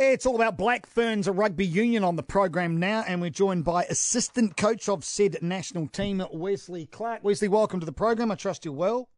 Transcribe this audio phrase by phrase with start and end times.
[0.00, 3.82] It's all about Black Ferns Rugby Union on the program now, and we're joined by
[3.82, 7.24] assistant coach of said national team, Wesley Clark.
[7.24, 8.30] Wesley, welcome to the program.
[8.30, 9.08] I trust you're well.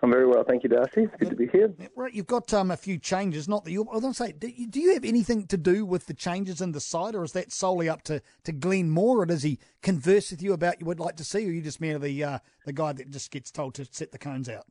[0.00, 1.08] I'm very well, thank you, Darcy.
[1.18, 1.74] Good to be here.
[1.96, 3.48] Right, you've got um, a few changes.
[3.48, 3.82] Not that you.
[3.90, 6.14] I was going to say, do you, do you have anything to do with the
[6.14, 9.42] changes in the side, or is that solely up to, to Glenn Moore, or does
[9.42, 12.12] he converse with you about you would like to see, or are you just merely
[12.12, 14.66] the uh, the guy that just gets told to set the cones out?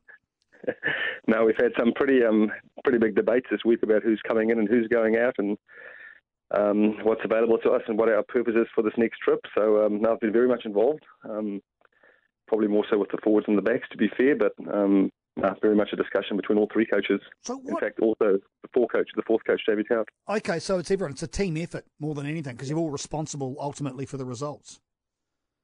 [1.32, 2.52] no, we've had some pretty um
[2.84, 5.58] pretty big debates this week about who's coming in and who's going out, and
[6.58, 9.40] um, what's available to us and what our purpose is for this next trip.
[9.56, 11.04] So um, now I've been very much involved.
[11.28, 11.62] Um,
[12.48, 15.56] probably more so with the forwards and the backs, to be fair, but um, no,
[15.62, 17.22] very much a discussion between all three coaches.
[17.44, 20.10] So what, In fact, also the four coach, the fourth coach, David Tout.
[20.30, 21.14] okay, so it's everyone.
[21.14, 24.82] It's a team effort more than anything because you're all responsible ultimately for the results.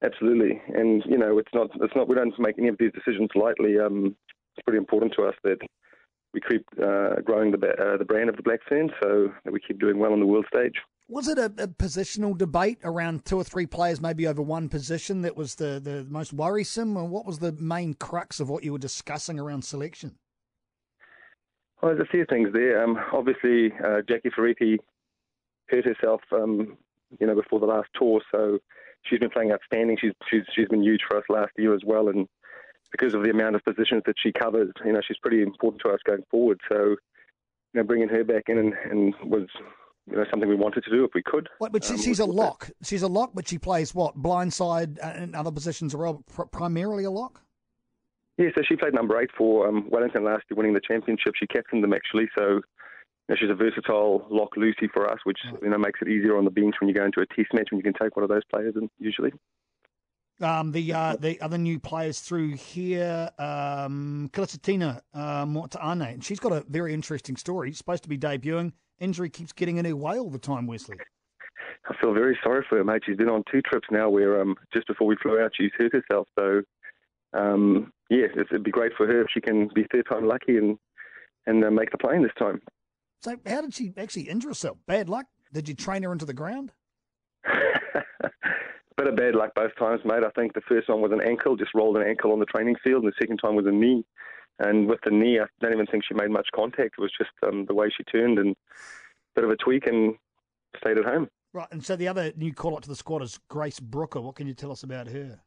[0.02, 3.28] Absolutely, and you know, it's not it's not we don't make any of these decisions
[3.34, 3.78] lightly.
[3.78, 4.16] Um,
[4.58, 5.58] it's pretty important to us that
[6.34, 9.60] we keep uh, growing the uh, the brand of the Black Ferns, so that we
[9.60, 10.74] keep doing well on the world stage.
[11.08, 15.22] Was it a, a positional debate around two or three players, maybe over one position,
[15.22, 16.98] that was the, the most worrisome?
[16.98, 20.16] Or what was the main crux of what you were discussing around selection?
[21.80, 22.84] Well, there's a few things there.
[22.84, 24.76] Um, obviously, uh, Jackie Fereti
[25.70, 26.76] hurt herself, um,
[27.18, 28.58] you know, before the last tour, so
[29.04, 29.96] she's been playing outstanding.
[29.98, 32.28] She's she's she's been huge for us last year as well, and
[32.90, 35.90] because of the amount of positions that she covers, you know, she's pretty important to
[35.90, 36.60] us going forward.
[36.68, 36.96] So, you
[37.74, 39.46] know, bringing her back in and, and was
[40.10, 41.48] you know something we wanted to do if we could.
[41.58, 42.70] What, but she, Um, she's a lock.
[42.82, 44.16] She's a lock, but she plays what?
[44.16, 47.42] Blindside and other positions are well, primarily a lock?
[48.38, 51.34] Yeah, so she played number eight for um, Wellington last year, winning the championship.
[51.36, 52.62] She captained them actually, so you
[53.28, 56.44] know, she's a versatile lock Lucy for us, which you know makes it easier on
[56.44, 58.30] the bench when you go into a test match when you can take one of
[58.30, 59.32] those players in usually.
[60.40, 66.52] Um, the uh, the other new players through here, um, Kalisatina uh, and she's got
[66.52, 67.70] a very interesting story.
[67.70, 68.72] She's supposed to be debuting.
[69.00, 70.96] Injury keeps getting in her way all the time, Wesley.
[71.88, 73.02] I feel very sorry for her, mate.
[73.04, 75.92] She's been on two trips now where um, just before we flew out, she's hurt
[75.92, 76.28] herself.
[76.38, 76.62] So,
[77.32, 80.56] um, yeah, it's- it'd be great for her if she can be third time lucky
[80.56, 80.78] and
[81.46, 82.60] and uh, make the plane this time.
[83.22, 84.78] So, how did she actually injure herself?
[84.86, 85.26] Bad luck?
[85.52, 86.72] Did you train her into the ground?
[88.98, 90.24] Bit of bad luck both times, mate.
[90.26, 92.74] I think the first one was an ankle, just rolled an ankle on the training
[92.82, 94.04] field, and the second time was a knee.
[94.58, 96.96] And with the knee, I don't even think she made much contact.
[96.98, 98.56] It was just um, the way she turned and
[99.36, 100.16] bit of a tweak and
[100.78, 101.28] stayed at home.
[101.52, 104.20] Right, and so the other new call up to the squad is Grace Brooker.
[104.20, 105.38] What can you tell us about her?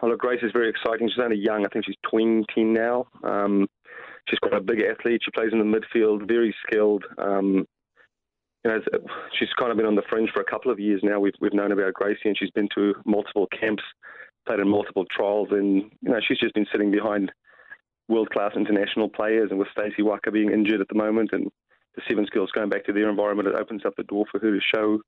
[0.00, 1.08] Oh, look, Grace is very exciting.
[1.08, 1.66] She's only young.
[1.66, 3.06] I think she's 20 now.
[3.24, 3.66] Um,
[4.28, 5.22] she's quite a big athlete.
[5.24, 7.04] She plays in the midfield, very skilled.
[7.18, 7.66] Um,
[8.64, 8.80] you know,
[9.38, 11.18] she's kind of been on the fringe for a couple of years now.
[11.18, 13.82] We've we've known about Gracie, and she's been to multiple camps,
[14.46, 17.32] played in multiple trials, and you know, she's just been sitting behind
[18.08, 19.50] world-class international players.
[19.50, 21.50] And with Stacey Waaka being injured at the moment, and
[21.94, 24.52] the Seven Skills going back to their environment, it opens up the door for her
[24.52, 25.00] to show,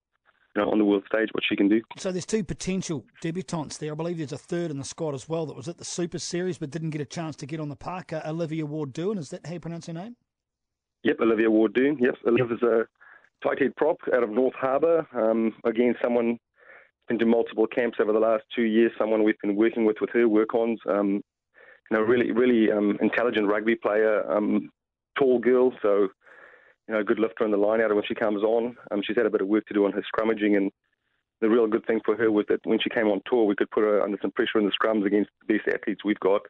[0.55, 1.83] you know, on the world stage what she can do.
[1.99, 3.93] So there's two potential debutantes there.
[3.93, 6.19] I believe there's a third in the squad as well that was at the Super
[6.19, 8.13] Series but didn't get a chance to get on the park.
[8.13, 10.17] Uh, Olivia Ward-Duin, is that how you pronounce her name?
[11.05, 11.99] Yep, Olivia Ward Duin.
[12.01, 12.87] Yep, Olivia's a
[13.43, 15.07] tight head prop out of North Harbour.
[15.15, 16.39] Um, again, someone
[17.09, 18.93] been to multiple camps over the last two years.
[18.99, 20.81] Someone we've been working with with her work ons.
[20.89, 21.23] Um,
[21.91, 24.31] you know, really, really um, intelligent rugby player.
[24.31, 24.71] Um,
[25.19, 26.09] tall girl, so
[26.89, 28.77] you know, good lifter in the line out when she comes on.
[28.91, 30.71] Um, she's had a bit of work to do on her scrummaging, and
[31.41, 33.71] the real good thing for her was that when she came on tour, we could
[33.71, 36.43] put her under some pressure in the scrums against the best athletes we've got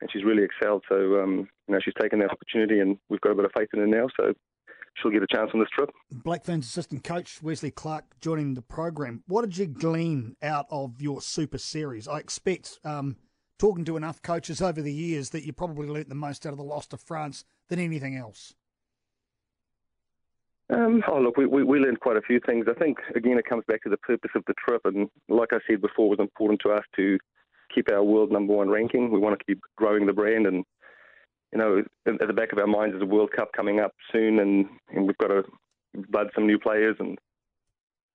[0.00, 0.84] and she's really excelled.
[0.88, 3.68] So um, you know, she's taken that opportunity, and we've got a bit of faith
[3.72, 4.06] in her now.
[4.16, 4.34] So
[5.00, 5.90] she'll get a chance on this trip.
[6.10, 9.22] Black Ferns assistant coach Wesley Clark joining the program.
[9.26, 12.08] What did you glean out of your Super Series?
[12.08, 13.16] I expect, um,
[13.58, 16.58] talking to enough coaches over the years, that you probably learnt the most out of
[16.58, 18.54] the loss to France than anything else.
[20.70, 22.66] Um, oh, look, we, we, we learned quite a few things.
[22.70, 24.82] I think, again, it comes back to the purpose of the trip.
[24.84, 27.18] And like I said before, it was important to us to
[27.74, 29.10] keep our world number one ranking.
[29.10, 30.46] We want to keep growing the brand.
[30.46, 30.64] And,
[31.52, 34.38] you know, at the back of our minds is a World Cup coming up soon.
[34.38, 35.42] And, and we've got to
[36.08, 37.18] bud some new players and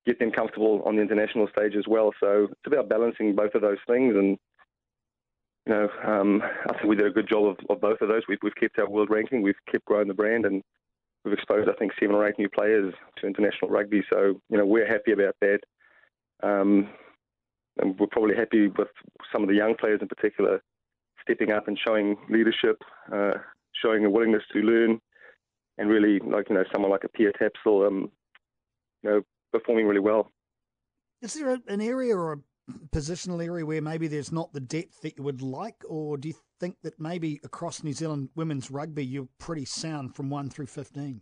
[0.05, 2.11] get them comfortable on the international stage as well.
[2.19, 4.15] So it's about balancing both of those things.
[4.15, 4.37] And,
[5.65, 8.21] you know, um, I think we did a good job of, of both of those.
[8.29, 10.61] We've, we've kept our world ranking, we've kept growing the brand, and
[11.23, 14.03] we've exposed, I think, seven or eight new players to international rugby.
[14.09, 15.59] So, you know, we're happy about that.
[16.43, 16.89] Um,
[17.77, 18.87] and we're probably happy with
[19.31, 20.61] some of the young players in particular
[21.25, 22.77] stepping up and showing leadership,
[23.11, 23.33] uh,
[23.83, 24.99] showing a willingness to learn,
[25.77, 28.11] and really, like, you know, someone like a Pia Tapsell, um,
[29.03, 30.31] you know, performing really well.
[31.21, 32.37] Is there a, an area or a
[32.95, 36.35] positional area where maybe there's not the depth that you would like, or do you
[36.59, 41.21] think that maybe across New Zealand women's rugby you're pretty sound from one through fifteen?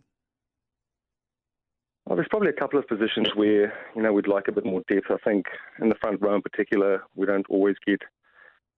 [2.06, 4.82] Well, there's probably a couple of positions where you know we'd like a bit more
[4.88, 5.06] depth.
[5.10, 5.46] I think
[5.80, 8.00] in the front row in particular, we don't always get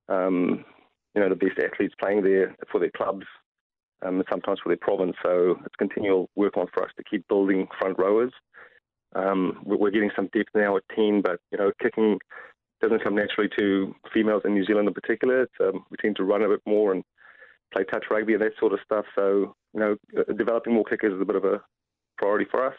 [0.09, 0.65] um,
[1.17, 3.27] you know the best athletes playing there for their clubs,
[4.03, 5.17] um, and sometimes for their province.
[5.23, 8.33] So it's continual work on for us to keep building front rowers.
[9.15, 12.19] Um, we're getting some depth now at ten, but you know kicking
[12.83, 15.49] doesn't come naturally to females in New Zealand in particular.
[15.59, 17.03] Um, we tend to run a bit more and
[17.73, 19.07] play touch rugby and that sort of stuff.
[19.15, 21.63] So you know uh, developing more kickers is a bit of a
[22.19, 22.75] priority for us.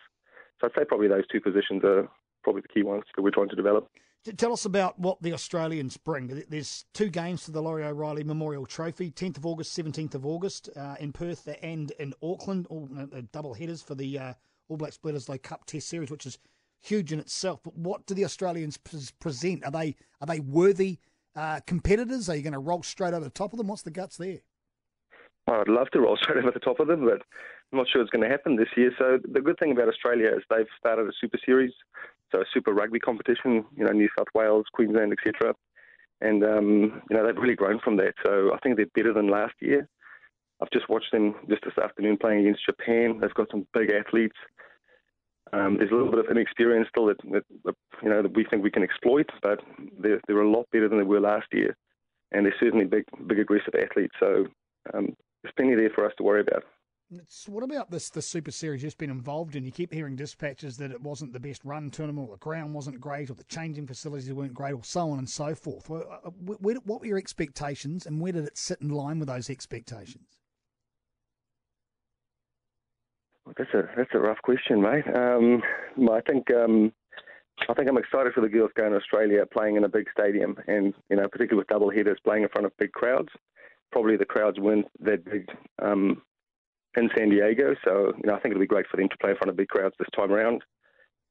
[0.62, 2.07] So I'd say probably those two positions are
[2.44, 3.89] probably the key ones that we're trying to develop.
[4.35, 6.44] Tell us about what the Australians bring.
[6.50, 10.69] There's two games for the Laurie O'Reilly Memorial Trophy 10th of August, 17th of August
[10.75, 14.33] uh, in Perth and in Auckland, all uh, double headers for the uh,
[14.68, 16.39] All Blacks Bledisloe Cup Test Series, which is
[16.81, 17.62] huge in itself.
[17.63, 19.63] But what do the Australians present?
[19.63, 21.00] Are they are they worthy
[21.35, 22.29] uh, competitors?
[22.29, 23.68] Are you going to roll straight over the top of them?
[23.68, 24.39] What's the guts there?
[25.47, 27.21] I'd love to roll straight over the top of them, but
[27.71, 28.91] I'm not sure it's going to happen this year.
[28.97, 31.74] So the good thing about Australia is they've started a Super Series,
[32.31, 33.65] so a Super Rugby competition.
[33.75, 35.53] You know, New South Wales, Queensland, etc.
[36.21, 38.13] And um, you know they've really grown from that.
[38.24, 39.88] So I think they're better than last year.
[40.62, 43.19] I've just watched them just this afternoon playing against Japan.
[43.19, 44.35] They've got some big athletes.
[45.53, 47.18] Um, there's a little bit of inexperience still that,
[47.63, 49.62] that, you know that we think we can exploit, but
[50.00, 51.77] they're, they're a lot better than they were last year,
[52.31, 54.15] and they're certainly big, big aggressive athletes.
[54.19, 54.47] So
[54.94, 56.63] um, there's plenty there for us to worry about.
[57.09, 59.63] It's, what about this the Super Series you've been involved in?
[59.63, 63.00] You keep hearing dispatches that it wasn't the best run tournament, or the ground wasn't
[63.00, 65.89] great, or the changing facilities weren't great, or so on and so forth.
[65.89, 69.30] Where, uh, where, what were your expectations, and where did it sit in line with
[69.30, 70.38] those expectations?
[73.57, 75.07] That's a that's a rough question, mate.
[75.15, 75.63] Um,
[76.12, 76.92] I think um,
[77.69, 80.57] I think I'm excited for the girls going to Australia, playing in a big stadium,
[80.68, 83.30] and you know, particularly with double headers, playing in front of big crowds.
[83.94, 85.48] Probably the crowds weren't that big
[85.81, 86.21] um,
[86.97, 89.31] in San Diego, so you know, I think it'll be great for them to play
[89.31, 90.63] in front of big crowds this time around.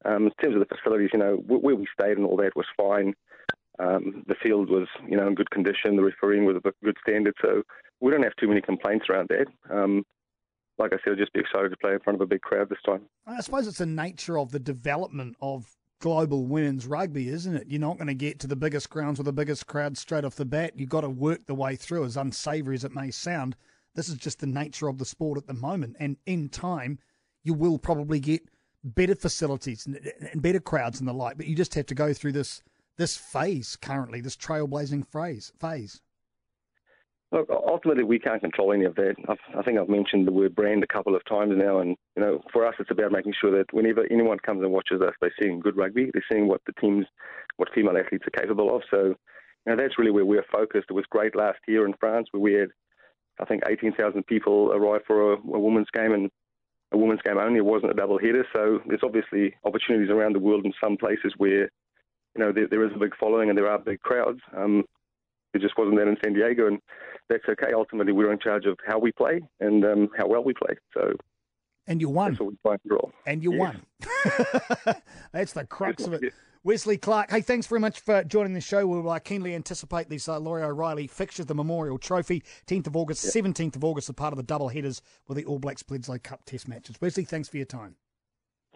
[0.05, 2.67] Um, in terms of the facilities, you know, where we stayed and all that was
[2.77, 3.15] fine.
[3.79, 5.97] Um, the field was, you know, in good condition.
[5.97, 7.63] The refereeing was of a good standard, so
[8.01, 9.47] we don't have too many complaints around that.
[9.71, 10.05] Um,
[10.79, 12.69] like I said, I'll just be excited to play in front of a big crowd
[12.69, 13.03] this time.
[13.27, 17.67] I suppose it's the nature of the development of global women's rugby, isn't it?
[17.67, 20.37] You're not going to get to the biggest grounds with the biggest crowd straight off
[20.37, 20.73] the bat.
[20.77, 23.57] You've got to work the way through, as unsavoury as it may sound.
[23.97, 25.97] This is just the nature of the sport at the moment.
[25.99, 26.99] And in time,
[27.43, 28.43] you will probably get
[28.85, 31.37] better facilities and better crowds and the like.
[31.37, 32.63] But you just have to go through this
[32.97, 35.53] this phase currently, this trailblazing phase.
[35.61, 36.01] Phase.
[37.33, 39.17] Look, ultimately, we can't control any of that.
[39.29, 42.23] I've, i think I've mentioned the word brand a couple of times now, and you
[42.23, 45.35] know, for us, it's about making sure that whenever anyone comes and watches us, they're
[45.41, 46.11] seeing good rugby.
[46.13, 47.05] They're seeing what the teams,
[47.57, 48.83] what female athletes are capable of.
[48.91, 49.17] So, you
[49.67, 50.87] know, that's really where we're focused.
[50.89, 52.69] It was great last year in France, where we had,
[53.41, 56.31] I think, 18,000 people arrived for a, a women's game, and
[56.93, 57.59] a women's game only.
[57.59, 58.47] It wasn't a double header.
[58.53, 61.63] So, there's obviously opportunities around the world in some places where,
[62.35, 64.41] you know, there, there is a big following and there are big crowds.
[64.57, 64.85] Um,
[65.55, 66.79] it just wasn't that in San Diego, and
[67.29, 67.73] that's okay.
[67.75, 70.77] Ultimately, we're in charge of how we play and um, how well we play.
[70.95, 71.15] So,
[71.87, 72.33] and you won.
[72.33, 73.83] That's what we and you won.
[75.33, 76.33] that's the crux of it.
[76.65, 78.85] Wesley Clark, hey, thanks very much for joining the show.
[78.89, 83.25] We'll uh, keenly anticipate these uh, Laurie O'Reilly fixtures, the Memorial Trophy, 10th of August,
[83.25, 83.45] yep.
[83.45, 86.45] 17th of August, a part of the double headers with the All Blacks Bledisloe Cup
[86.45, 86.97] Test matches.
[87.01, 87.95] Wesley, thanks for your time.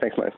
[0.01, 0.33] Thanks, mate.